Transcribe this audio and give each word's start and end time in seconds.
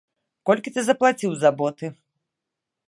Колькі 0.49 0.73
ты 0.77 0.85
заплаціў 0.87 1.31
за 1.43 1.49
боты? 1.61 1.85